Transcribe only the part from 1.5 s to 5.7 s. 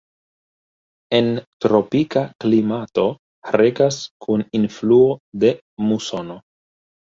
tropika klimato regas kun influo de